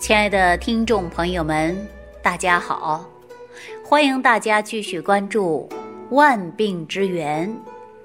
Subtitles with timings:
[0.00, 1.76] 亲爱的听众朋友们，
[2.22, 3.04] 大家好！
[3.84, 5.68] 欢迎大家继续关注
[6.14, 7.54] 《万病之源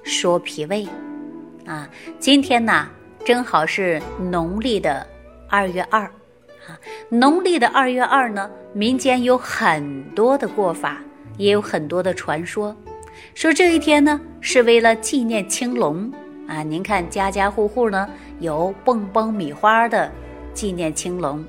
[0.04, 0.86] 说脾胃》
[1.71, 1.89] 啊。
[2.20, 2.86] 今天呢，
[3.23, 5.08] 正好是农历的
[5.47, 6.01] 二月二
[6.67, 6.78] 啊。
[7.08, 11.01] 农历的二月二呢，民间有很多的过法，
[11.37, 12.75] 也有很多的传说，
[13.33, 16.12] 说这一天呢是为了纪念青龙
[16.45, 16.62] 啊。
[16.62, 18.09] 您看，家家户户呢
[18.41, 20.12] 有蹦蹦米花的
[20.54, 21.41] 纪念青龙。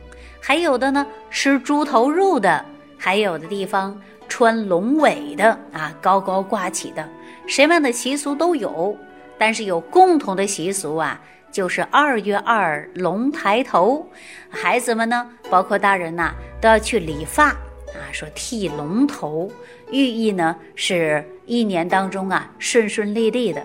[0.46, 2.64] 还有的呢，吃猪头肉的；
[2.96, 7.04] 还有的地方穿龙尾的啊，高高挂起的，
[7.48, 8.96] 什么样的习俗都有。
[9.36, 11.20] 但是有共同的习俗啊，
[11.50, 14.08] 就是二月二龙抬头，
[14.48, 19.50] 孩子们呢，包括大人呐，都要去理发啊，说剃龙头，
[19.90, 23.60] 寓意呢是一年当中啊顺顺利利的。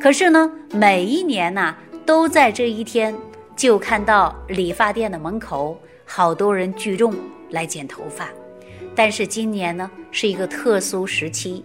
[0.00, 1.74] 可是呢，每一年呐，
[2.06, 3.14] 都在这一天
[3.54, 5.78] 就看到理发店的门口。
[6.10, 7.14] 好多人聚众
[7.50, 8.30] 来剪头发，
[8.94, 11.62] 但是今年呢是一个特殊时期，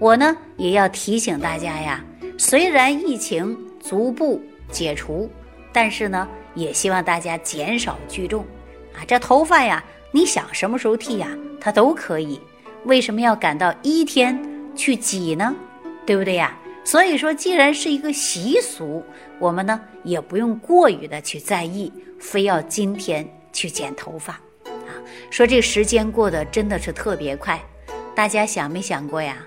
[0.00, 2.04] 我呢也要提醒大家呀。
[2.36, 5.30] 虽然疫情逐步解除，
[5.72, 8.42] 但是呢也希望大家减少聚众
[8.92, 9.06] 啊。
[9.06, 11.28] 这头发呀，你想什么时候剃呀，
[11.60, 12.40] 它都可以。
[12.86, 14.36] 为什么要赶到一天
[14.74, 15.54] 去挤呢？
[16.04, 16.58] 对不对呀？
[16.82, 19.04] 所以说，既然是一个习俗，
[19.38, 23.26] 我们呢也不用过于的去在意，非要今天。
[23.54, 24.92] 去剪头发，啊，
[25.30, 27.58] 说这时间过得真的是特别快，
[28.14, 29.38] 大家想没想过呀？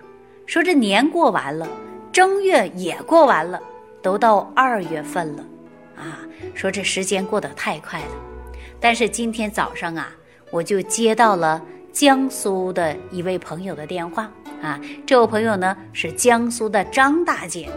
[0.48, 1.68] 说这年过完了，
[2.12, 3.62] 正月也过完了，
[4.02, 5.44] 都到二月份了，
[5.98, 6.20] 啊，
[6.56, 8.12] 说这时间过得太快了。
[8.80, 10.10] 但是今天早上啊，
[10.50, 17.70] 我就接到了江苏的一位朋友的电话，啊，这位朋友呢是江苏的张大姐，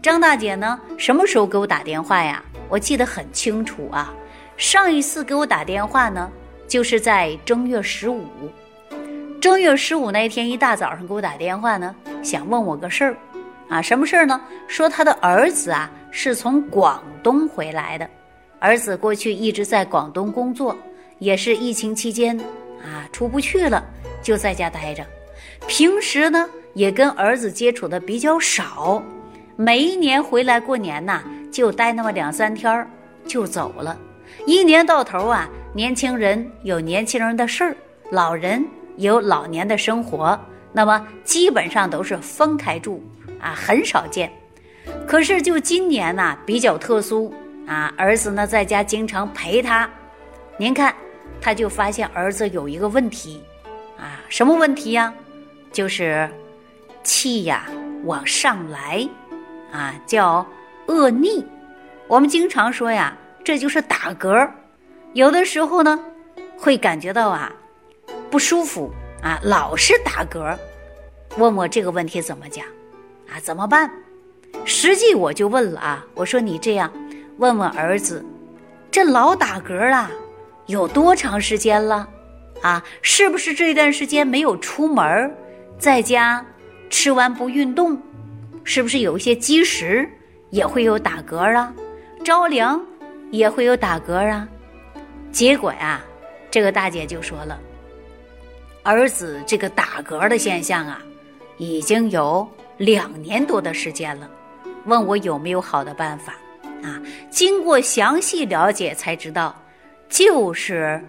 [0.00, 2.40] 张大姐呢什么时候给我打电话呀？
[2.68, 4.14] 我记得很清楚啊。
[4.56, 6.30] 上一次给我打电话呢，
[6.66, 8.24] 就是在正月十五。
[9.38, 13.16] 正月十五那天一大早上给我打电话呢，想问我个事儿，
[13.68, 14.40] 啊，什么事儿呢？
[14.66, 18.08] 说他的儿子啊是从广东回来的，
[18.58, 20.74] 儿子过去一直在广东工作，
[21.18, 22.36] 也是疫情期间
[22.82, 23.84] 啊出不去了，
[24.22, 25.04] 就在家待着。
[25.66, 29.02] 平时呢也跟儿子接触的比较少，
[29.54, 31.22] 每一年回来过年呐，
[31.52, 32.88] 就待那么两三天儿
[33.26, 33.96] 就走了。
[34.44, 37.76] 一年到头啊，年轻人有年轻人的事儿，
[38.10, 38.64] 老人
[38.96, 40.38] 有老年的生活，
[40.72, 43.02] 那么基本上都是分开住
[43.40, 44.30] 啊，很少见。
[45.06, 47.32] 可是就今年呢，比较特殊
[47.66, 49.88] 啊，儿子呢在家经常陪他，
[50.58, 50.94] 您看，
[51.40, 53.42] 他就发现儿子有一个问题
[53.98, 55.12] 啊，什么问题呀？
[55.72, 56.28] 就是
[57.02, 57.66] 气呀
[58.04, 59.06] 往上来
[59.72, 60.46] 啊，叫
[60.86, 61.44] 恶逆。
[62.06, 63.16] 我们经常说呀。
[63.46, 64.50] 这就是打嗝，
[65.12, 65.96] 有的时候呢，
[66.58, 67.54] 会感觉到啊
[68.28, 68.92] 不舒服
[69.22, 70.58] 啊，老是打嗝。
[71.36, 72.66] 问我这个问题怎么讲
[73.28, 73.38] 啊？
[73.40, 73.88] 怎么办？
[74.64, 76.92] 实际我就问了啊，我说你这样
[77.38, 78.26] 问问儿子，
[78.90, 80.10] 这老打嗝啊，
[80.66, 82.08] 有多长时间了？
[82.62, 85.32] 啊，是不是这段时间没有出门，
[85.78, 86.44] 在家
[86.90, 87.96] 吃完不运动？
[88.64, 90.10] 是不是有一些积食
[90.50, 91.72] 也会有打嗝啊？
[92.24, 92.84] 着凉？
[93.30, 94.48] 也会有打嗝啊，
[95.32, 96.00] 结果呀，
[96.50, 97.58] 这个大姐就说了，
[98.82, 101.02] 儿子这个打嗝的现象啊，
[101.58, 104.30] 已经有两年多的时间了，
[104.84, 106.34] 问我有没有好的办法
[106.82, 107.02] 啊？
[107.30, 109.54] 经过详细了解才知道，
[110.08, 111.02] 就是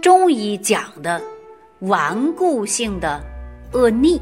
[0.00, 1.20] 中医讲的
[1.80, 3.22] 顽固性的
[3.72, 4.20] 恶逆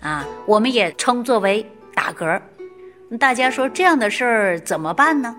[0.00, 1.64] 啊，我们也称作为
[1.94, 2.40] 打嗝。
[3.20, 5.36] 大家说这样的事儿怎么办呢？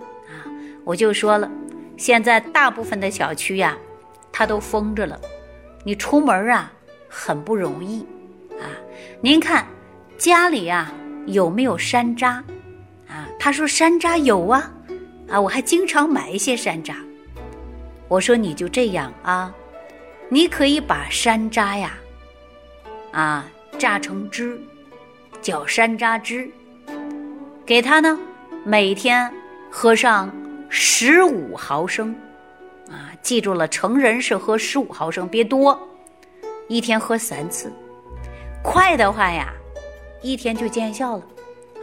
[0.84, 1.50] 我就说了，
[1.96, 3.76] 现在大部分的小区呀，
[4.30, 5.18] 它都封着了，
[5.82, 6.70] 你出门啊
[7.08, 8.06] 很不容易
[8.60, 8.68] 啊。
[9.20, 9.66] 您看
[10.18, 10.92] 家里呀
[11.26, 12.42] 有没有山楂
[13.08, 13.26] 啊？
[13.38, 14.70] 他说山楂有啊，
[15.28, 16.96] 啊我还经常买一些山楂。
[18.08, 19.52] 我说你就这样啊，
[20.28, 21.94] 你可以把山楂呀
[23.12, 23.46] 啊
[23.78, 24.60] 榨成汁，
[25.40, 26.50] 叫山楂汁，
[27.64, 28.18] 给他呢
[28.64, 29.32] 每天
[29.70, 30.30] 喝上。
[30.76, 32.12] 十五毫升，
[32.90, 35.80] 啊，记住了，成人是喝十五毫升，别多，
[36.66, 37.72] 一天喝三次。
[38.60, 39.52] 快的话呀，
[40.20, 41.22] 一天就见效了，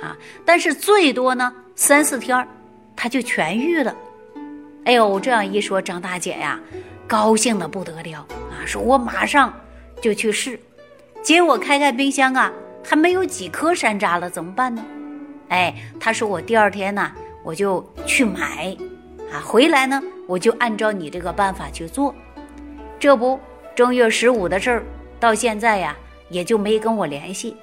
[0.01, 2.45] 啊，但是最多呢三四天儿，
[2.93, 3.95] 他就痊愈了。
[4.83, 6.59] 哎呦，这样一说，张大姐呀，
[7.07, 9.53] 高兴的不得了啊，说我马上
[10.01, 10.59] 就去试。
[11.23, 12.51] 结果开开冰箱啊，
[12.83, 14.83] 还没有几颗山楂了，怎么办呢？
[15.47, 17.09] 哎，他说我第二天呢。
[17.43, 18.75] 我就去买，
[19.31, 22.13] 啊，回来呢我就按照你这个办法去做。
[22.99, 23.39] 这不，
[23.75, 24.83] 正月十五的事儿
[25.19, 25.95] 到现在呀，
[26.29, 27.55] 也就没跟我联系，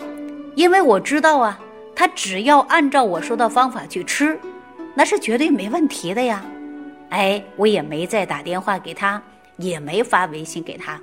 [0.54, 1.58] 因为我知道啊，
[1.94, 4.38] 他只要按照我说的方法去吃，
[4.94, 6.44] 那是绝对没问题的呀。
[7.10, 9.22] 哎，我也没再打电话给他，
[9.56, 11.00] 也没发微信给他。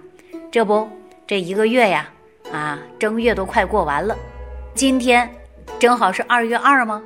[0.51, 0.87] 这不，
[1.25, 2.09] 这一个月呀，
[2.51, 4.15] 啊，正月都快过完了，
[4.73, 5.29] 今天
[5.79, 7.01] 正好是二月二吗？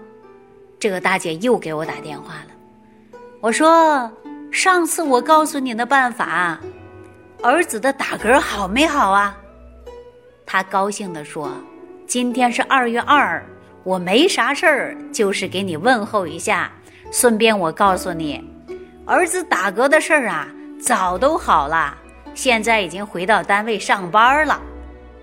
[0.79, 3.19] 这个大姐又给我打电话了。
[3.41, 4.09] 我说，
[4.51, 6.59] 上次我告诉你的办法，
[7.43, 9.37] 儿子的打嗝好没好啊？
[10.45, 11.51] 她高兴地说
[12.07, 13.45] ：“今天是二月二，
[13.83, 16.71] 我没啥事儿，就是给你问候一下，
[17.11, 18.43] 顺便我告诉你。”
[19.05, 20.47] 儿子打嗝的事儿啊，
[20.81, 21.97] 早都好了，
[22.33, 24.61] 现在已经回到单位上班了。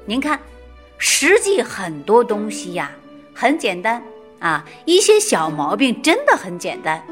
[0.05, 0.39] 您看，
[0.99, 2.91] 实际很多东西呀，
[3.35, 4.03] 很简单
[4.39, 7.03] 啊，一些小毛病真的很简单。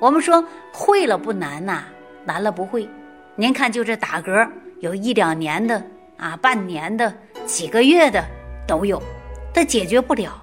[0.00, 1.84] 我们说会了不难呐，
[2.24, 2.88] 难了不会。
[3.36, 4.48] 您看，就这打嗝，
[4.80, 5.82] 有一两年的
[6.16, 7.12] 啊，半年的，
[7.46, 8.24] 几个月的
[8.66, 9.02] 都有，
[9.52, 10.42] 它解决不了。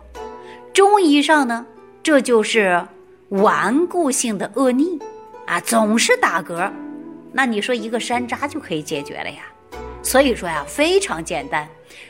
[0.73, 1.65] 中医上呢，
[2.01, 2.85] 这就是
[3.29, 4.99] 顽固性的恶逆。
[5.47, 6.71] 啊，总是打嗝，
[7.33, 9.43] 那你说一个山楂就可以解决了呀？
[10.01, 11.67] 所以说呀，非常简单，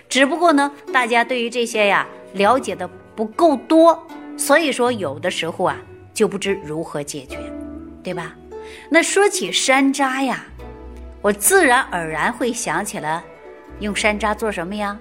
[0.07, 4.01] 只不过呢，大家对于这些呀了解的不够多，
[4.37, 5.77] 所以说有的时候啊
[6.13, 7.37] 就不知如何解决，
[8.03, 8.35] 对吧？
[8.89, 10.45] 那说起山楂呀，
[11.21, 13.23] 我自然而然会想起了
[13.79, 14.97] 用山楂做什么呀？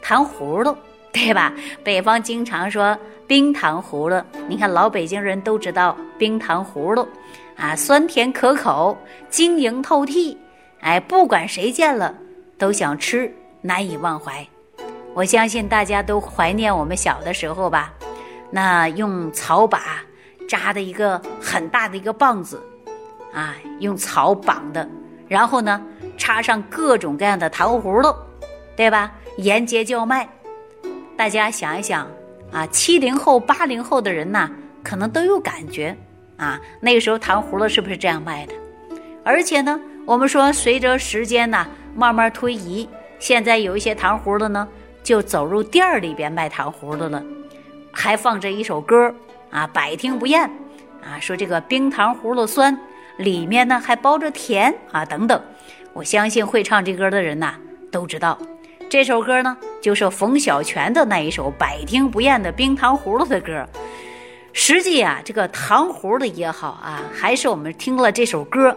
[0.00, 0.76] 糖葫芦，
[1.12, 1.52] 对吧？
[1.82, 2.96] 北方经常说
[3.26, 7.06] 冰糖葫芦，你看老北京人都知道冰糖葫芦。
[7.56, 8.98] 啊，酸甜可口，
[9.30, 10.36] 晶莹透剔，
[10.80, 12.12] 哎，不管谁见了
[12.58, 14.44] 都想吃，难以忘怀。
[15.14, 17.94] 我相信大家都怀念我们小的时候吧？
[18.50, 20.02] 那用草把
[20.48, 22.60] 扎的一个很大的一个棒子，
[23.32, 24.88] 啊，用草绑的，
[25.28, 25.80] 然后呢，
[26.16, 28.12] 插上各种各样的糖葫芦，
[28.76, 29.12] 对吧？
[29.38, 30.28] 沿街叫卖。
[31.16, 32.08] 大家想一想
[32.52, 34.50] 啊，七零后、八零后的人呐，
[34.82, 35.96] 可能都有感觉。
[36.36, 38.54] 啊，那个时候糖葫芦是不是这样卖的？
[39.24, 41.64] 而且呢，我们说随着时间呢
[41.94, 42.88] 慢慢推移，
[43.20, 44.68] 现在有一些糖葫芦呢
[45.04, 47.22] 就走入店儿里边卖糖葫芦了，
[47.92, 49.14] 还放着一首歌
[49.50, 50.42] 啊，百听不厌
[51.02, 52.76] 啊，说这个冰糖葫芦酸，
[53.18, 55.40] 里面呢还包着甜啊等等。
[55.92, 57.54] 我相信会唱这歌的人呐
[57.92, 58.38] 都知道，
[58.88, 63.68] 这首歌呢就是冯小泉的那一首百听不厌的冰糖葫芦的歌。
[64.54, 68.74] 实际啊，这个糖葫芦也好啊，还是我们听了这首歌，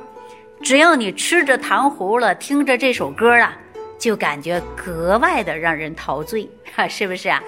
[0.62, 3.58] 只要你吃着糖葫芦，听着这首歌啊，
[3.98, 7.42] 就感觉格外的让人陶醉，哈， 是不是啊？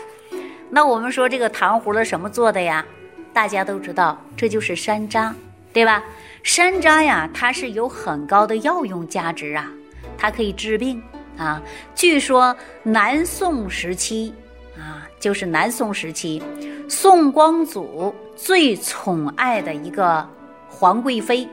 [0.69, 2.85] 那我们说这个糖葫芦什么做的呀？
[3.33, 5.31] 大家都知道，这就是山楂，
[5.71, 6.03] 对吧？
[6.43, 9.71] 山楂呀，它是有很高的药用价值啊，
[10.17, 11.01] 它可以治病
[11.37, 11.61] 啊。
[11.95, 14.33] 据说南宋时期
[14.77, 16.41] 啊，就是南宋时期。
[16.87, 20.27] 宋光祖最宠爱的一个
[20.67, 21.47] 皇贵妃，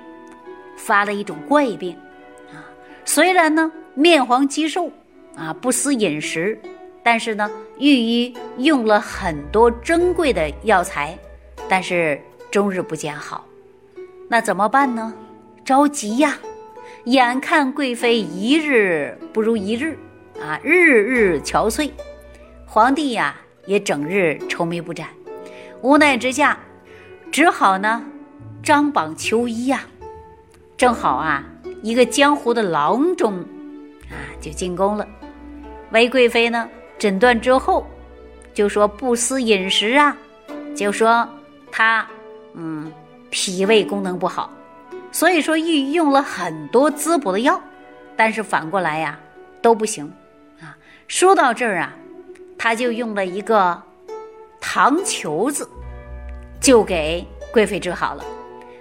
[0.79, 1.95] 发了一种怪病，
[2.51, 2.65] 啊，
[3.05, 4.93] 虽然呢面黄肌瘦，
[5.35, 6.61] 啊不思饮食，
[7.03, 11.19] 但是呢御医用了很多珍贵的药材，
[11.67, 12.21] 但是
[12.51, 13.47] 终日不见好，
[14.29, 15.15] 那怎么办呢？
[15.65, 16.39] 着急呀！
[17.05, 19.97] 眼看贵妃一日不如一日，
[20.41, 21.91] 啊日日憔悴，
[22.67, 23.35] 皇帝呀
[23.65, 25.09] 也整日愁眉不展。
[25.81, 26.59] 无奈之下，
[27.33, 28.05] 只好呢
[28.63, 29.87] 张榜求医呀。
[30.77, 31.43] 正好啊，
[31.83, 33.43] 一个江湖的郎中
[34.11, 35.07] 啊就进宫了，
[35.91, 37.87] 韦贵妃呢诊断之后，
[38.55, 40.17] 就说不思饮食啊，
[40.75, 41.29] 就说
[41.71, 42.07] 她
[42.55, 42.93] 嗯
[43.31, 44.51] 脾胃功能不好，
[45.13, 47.61] 所以说御用了很多滋补的药，
[48.17, 49.19] 但是反过来呀
[49.61, 50.11] 都不行
[50.61, 50.77] 啊。
[51.09, 51.93] 说到这儿啊，
[52.57, 53.83] 他就用了一个。
[54.59, 55.69] 糖球子
[56.61, 58.25] 就给贵妃治好了，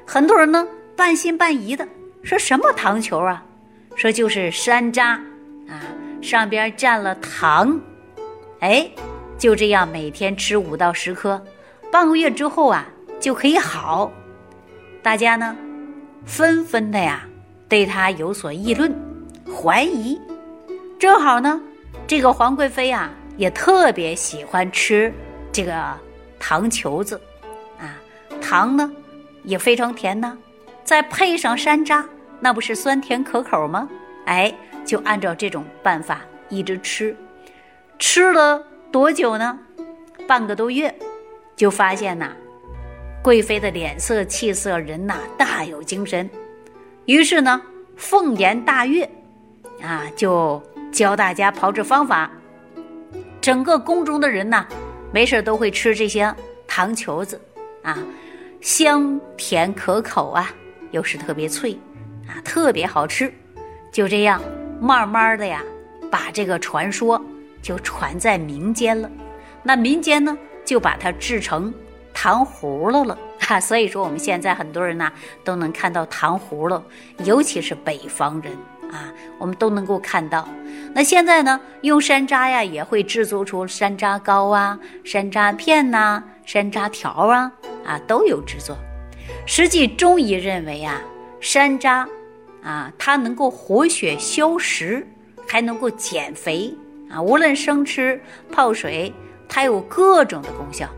[0.05, 1.87] 很多人呢半信半疑的
[2.23, 3.45] 说什么糖球啊？
[3.95, 5.17] 说就是山楂
[5.67, 5.81] 啊，
[6.21, 7.79] 上边蘸了糖，
[8.59, 8.89] 哎，
[9.37, 11.41] 就这样每天吃五到十颗，
[11.91, 12.85] 半个月之后啊
[13.19, 14.11] 就可以好。
[15.01, 15.55] 大家呢
[16.25, 17.25] 纷纷的呀
[17.69, 18.93] 对他有所议论、
[19.45, 20.19] 怀疑。
[20.99, 21.61] 正好呢，
[22.07, 25.13] 这个皇贵妃啊也特别喜欢吃。
[25.51, 25.73] 这个
[26.37, 27.19] 糖球子，
[27.79, 27.95] 啊，
[28.41, 28.91] 糖呢
[29.43, 30.37] 也非常甜呢，
[30.83, 32.03] 再配上山楂，
[32.39, 33.89] 那不是酸甜可口吗？
[34.25, 34.53] 哎，
[34.85, 37.15] 就按照这种办法一直吃，
[37.99, 39.57] 吃了多久呢？
[40.27, 40.93] 半个多月，
[41.55, 42.31] 就发现呐，
[43.23, 46.27] 贵妃的脸色气色，人呐大有精神。
[47.05, 47.61] 于是呢，
[47.95, 49.07] 凤颜大悦，
[49.81, 50.61] 啊，就
[50.91, 52.31] 教大家炮制方法。
[53.39, 54.65] 整个宫中的人呐，
[55.11, 56.33] 没事都会吃这些
[56.67, 57.39] 糖球子，
[57.83, 57.99] 啊，
[58.61, 60.51] 香甜可口啊，
[60.89, 61.77] 又是特别脆，
[62.27, 63.33] 啊，特别好吃。
[63.91, 64.41] 就这样，
[64.81, 65.61] 慢慢的呀，
[66.11, 67.23] 把这个传说
[67.61, 69.09] 就传在民间了。
[69.63, 71.73] 那民间呢，就把它制成
[72.13, 73.59] 糖葫芦了哈。
[73.59, 75.11] 所以说，我们现在很多人呢
[75.43, 76.81] 都能看到糖葫芦，
[77.23, 78.51] 尤其是北方人
[78.91, 80.47] 啊，我们都能够看到。
[80.93, 87.51] 那现在呢，用山楂呀，也会制作出山楂糕啊、山楂片呐、山楂条啊，
[87.85, 88.77] 啊都有制作。
[89.45, 91.01] 实际中医认为啊，
[91.39, 92.05] 山楂
[92.65, 95.07] 啊，它能够活血消食，
[95.47, 96.75] 还能够减肥
[97.09, 98.19] 啊，无论生吃、
[98.51, 99.13] 泡水。
[99.47, 100.89] 它有各种的功效，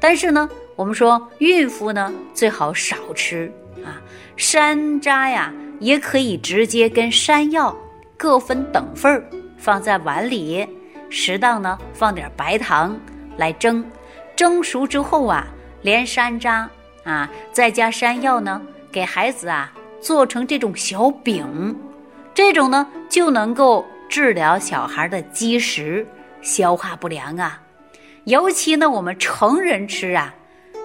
[0.00, 3.52] 但是呢，我们说孕妇呢最好少吃
[3.84, 4.00] 啊。
[4.38, 7.76] 山楂呀，也可以直接跟山药
[8.16, 9.22] 各分等份儿，
[9.58, 10.66] 放在碗里，
[11.10, 12.98] 适当呢放点白糖
[13.36, 13.84] 来蒸，
[14.34, 15.46] 蒸熟之后啊，
[15.82, 16.66] 连山楂
[17.04, 19.70] 啊，再加山药呢，给孩子啊
[20.04, 21.74] 做成这种小饼，
[22.34, 26.06] 这种呢就能够治疗小孩的积食、
[26.42, 27.62] 消化不良啊。
[28.24, 30.34] 尤其呢，我们成人吃啊，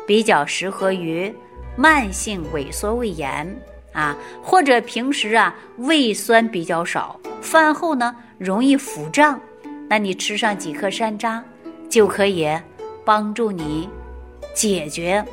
[0.08, 1.36] 比较适合于
[1.76, 3.62] 慢性萎缩胃炎
[3.92, 9.38] 啊，或者平时啊胃酸比较少，饭后呢容易腹胀，
[9.90, 11.42] 那你吃上几颗山楂，
[11.90, 12.48] 就可以
[13.04, 13.90] 帮助你
[14.54, 15.26] 解决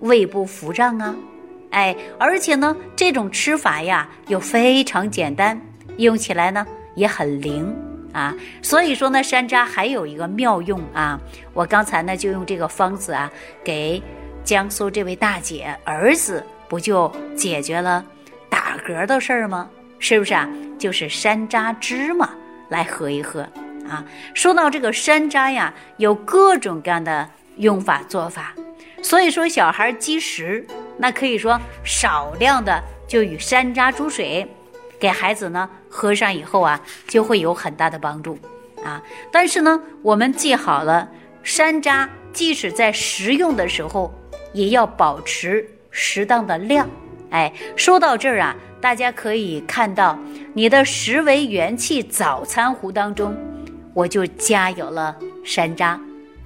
[0.00, 1.14] 胃部腹胀啊。
[1.70, 5.60] 哎，而且呢，这种吃法呀又非常简单，
[5.96, 7.74] 用起来呢也很灵。
[8.12, 11.20] 啊，所以说呢，山楂还有一个妙用啊。
[11.52, 13.30] 我刚才呢就用这个方子啊，
[13.62, 14.02] 给
[14.42, 18.04] 江苏这位大姐儿子不就解决了
[18.48, 19.70] 打嗝的事儿吗？
[20.00, 20.48] 是不是啊？
[20.76, 22.30] 就是山楂汁嘛，
[22.68, 23.42] 来喝一喝
[23.88, 24.04] 啊。
[24.34, 28.52] 说到这个山楂呀，有各种各样的用法做法。
[29.02, 30.66] 所以说小孩积食，
[31.00, 34.46] 那可以说少量的就与山楂煮水。
[34.98, 36.78] 给孩子呢喝上以后啊，
[37.08, 38.38] 就会有很大的帮助
[38.84, 39.02] 啊。
[39.32, 41.08] 但是呢，我们记好了，
[41.42, 44.12] 山楂即使在食用的时候，
[44.52, 46.86] 也要保持适当的量。
[47.30, 50.18] 哎，说到这儿啊，大家可以看到
[50.52, 53.34] 你的十维元气早餐壶当中，
[53.94, 55.98] 我就加有了山楂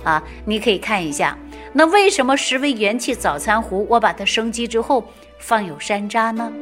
[0.04, 0.22] 啊。
[0.44, 1.36] 你可以看一下，
[1.76, 5.04] 那为什么十维元气早餐壶我把它升级之后
[5.38, 6.52] 放有山楂呢？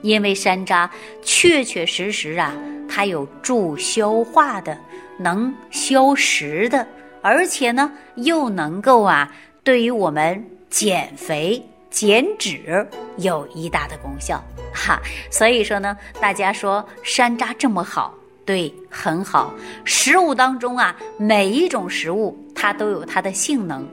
[0.00, 0.88] 因为山楂
[1.24, 2.54] 确确实实啊，
[2.88, 4.78] 它有助消化的，
[5.18, 6.86] 能消食的，
[7.20, 9.30] 而且呢又能够啊，
[9.64, 11.60] 对于我们减肥
[11.90, 14.40] 减脂有一大的功效
[14.72, 15.02] 哈。
[15.32, 18.14] 所以说呢，大家说山楂这么好，
[18.50, 19.54] 对，很好。
[19.84, 23.86] 食物当中啊，每一种食物它都有它的性能，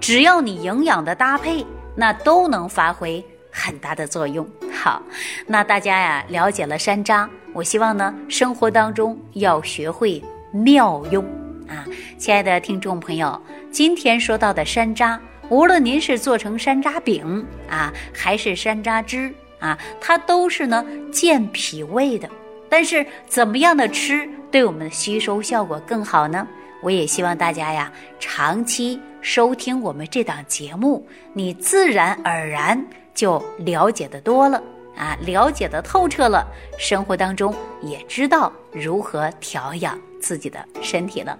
[0.00, 1.66] 只要你营养的搭配，
[1.96, 3.20] 那都能发挥。
[3.50, 4.48] 很大的作用。
[4.72, 5.02] 好，
[5.48, 11.24] 那大家呀了解了山楂，我希望呢生活当中要学会妙用
[11.66, 11.84] 啊。
[12.16, 13.42] 亲爱的听众朋友，
[13.72, 15.18] 今天说到的山楂，
[15.48, 22.30] 无论您是做成山楂饼啊，还是山楂汁啊，它都是呢健脾胃的。
[22.76, 26.44] 但是怎么样的吃对我们的吸收效果更好呢？
[26.82, 32.84] 我也希望大家呀长期收听我们这档节目，你自然而然。
[33.14, 34.60] 就了解的多了
[34.96, 36.44] 啊，了解的透彻了，
[36.76, 41.38] 生活当中也知道如何调养自己的身体了。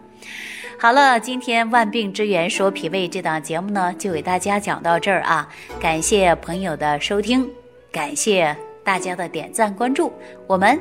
[0.79, 5.49] 好了，今天万病之源说脾胃这档节目呢，就给大家讲到这儿啊。
[5.81, 7.51] 感谢朋友的收听，
[7.91, 10.13] 感谢大家的点赞关注，
[10.47, 10.81] 我们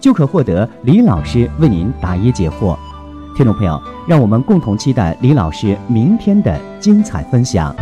[0.00, 2.76] 就可获得李老师为您答疑解惑。
[3.36, 7.74] 听众朋友，让我们共同期待李老师明天的精彩分享。